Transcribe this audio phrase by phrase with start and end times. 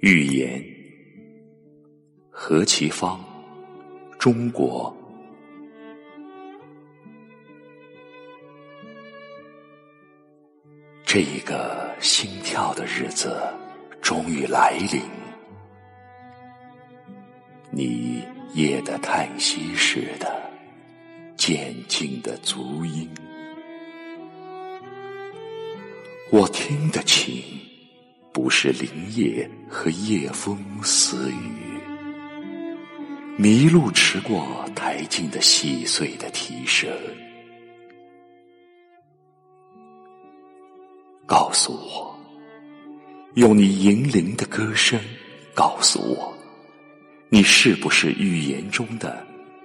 [0.00, 0.62] 寓言，
[2.28, 3.18] 何其芳，
[4.18, 4.94] 中国。
[11.06, 13.40] 这一个心跳的日子
[14.02, 15.00] 终于来临，
[17.70, 18.22] 你
[18.52, 20.50] 夜的叹息似的
[21.36, 23.08] 渐进的足音，
[26.30, 27.42] 我听得清。
[28.34, 31.78] 不是林叶和夜风私语，
[33.38, 36.90] 麋鹿驰过台径的细碎的啼声。
[41.24, 42.18] 告诉我，
[43.34, 45.00] 用你银铃的歌声，
[45.54, 46.36] 告诉我，
[47.28, 49.24] 你是不是预言中的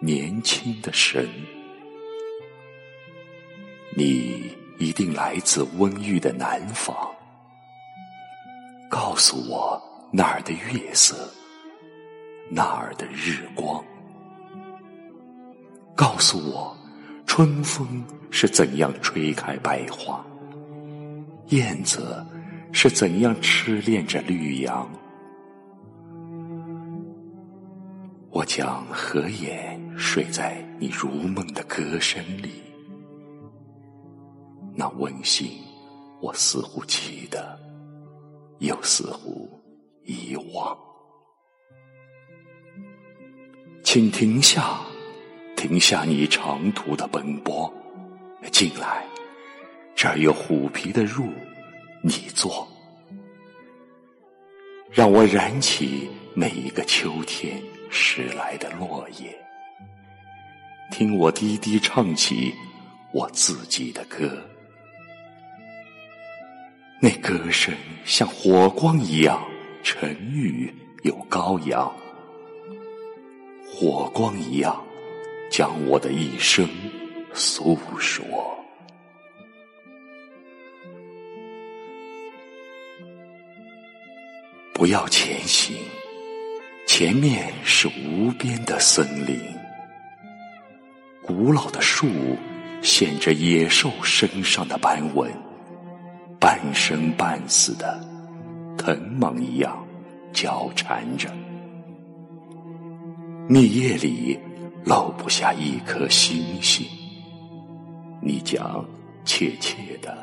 [0.00, 1.26] 年轻的神？
[3.96, 6.94] 你一定来自温郁的南方。
[9.20, 9.78] 告诉我
[10.10, 11.14] 那儿的月色，
[12.50, 13.84] 那儿的日光。
[15.94, 16.74] 告诉我，
[17.26, 20.24] 春风是怎样吹开白花，
[21.48, 22.24] 燕子
[22.72, 24.90] 是怎样痴恋着绿杨。
[28.30, 32.62] 我将合眼睡在你如梦的歌声里，
[34.74, 35.58] 那温馨，
[36.22, 37.60] 我似乎记得。
[38.60, 39.48] 又似乎
[40.04, 40.78] 遗忘，
[43.82, 44.80] 请停下，
[45.56, 47.72] 停下你长途的奔波，
[48.52, 49.06] 进来，
[49.94, 51.32] 这儿有虎皮的褥，
[52.02, 52.68] 你坐，
[54.90, 59.34] 让我燃起每一个秋天拾来的落叶，
[60.90, 62.52] 听我低低唱起
[63.14, 64.38] 我自己的歌。
[67.02, 69.42] 那歌声像火光一样
[69.82, 70.70] 沉郁
[71.02, 71.90] 又高扬，
[73.66, 74.84] 火光一样
[75.50, 76.68] 将我的一生
[77.32, 78.22] 诉说。
[84.74, 85.74] 不要前行，
[86.86, 89.40] 前面是无边的森林，
[91.22, 92.06] 古老的树
[92.82, 95.32] 显着野兽身上的斑纹。
[96.40, 98.02] 半生半死的
[98.78, 99.86] 藤蔓一样
[100.32, 101.28] 交缠着，
[103.46, 104.38] 密叶里
[104.86, 106.86] 漏不下一颗星星。
[108.22, 108.82] 你将
[109.26, 110.16] 怯怯的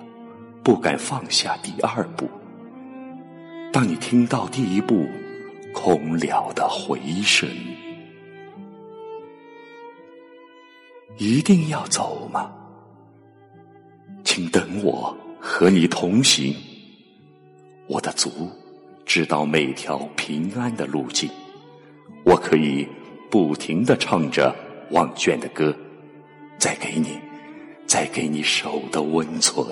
[0.64, 2.28] 不敢放下第二步。
[3.72, 5.06] 当你听到第一步
[5.72, 7.48] 空了的回声，
[11.18, 12.52] 一定要走吗？
[14.24, 15.16] 请等我。
[15.50, 16.53] 和你同行，
[17.88, 18.52] 我的足
[19.06, 21.30] 知道每条平安的路径，
[22.25, 22.85] 我可以
[23.31, 24.53] 不停的唱着
[24.91, 25.74] 忘倦的歌，
[26.59, 27.18] 再给你，
[27.88, 29.66] 再给你手的温存。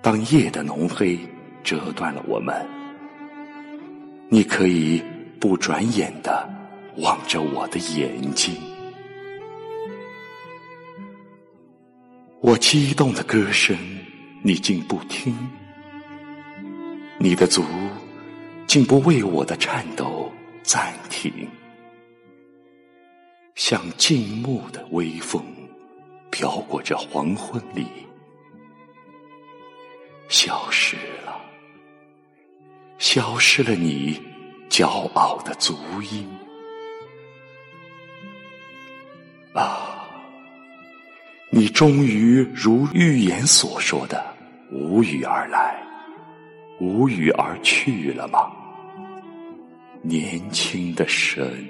[0.00, 1.18] 当夜的浓黑
[1.64, 2.54] 折断了我们，
[4.28, 5.02] 你可以
[5.40, 6.48] 不转眼的
[6.98, 8.54] 望着我的眼睛。
[12.42, 13.76] 我激动的歌声，
[14.42, 15.34] 你竟不听；
[17.18, 17.64] 你的足
[18.66, 20.30] 竟不为我的颤抖
[20.62, 21.32] 暂停。
[23.54, 25.42] 像静穆的微风，
[26.30, 27.86] 飘过这黄昏里，
[30.28, 31.40] 消失了，
[32.98, 34.22] 消失了你
[34.68, 36.28] 骄傲的足音
[39.54, 39.85] 啊！
[41.56, 44.22] 你终于如预言所说的，
[44.70, 45.82] 无语而来，
[46.78, 48.52] 无语而去了吗？
[50.02, 51.66] 年轻的神。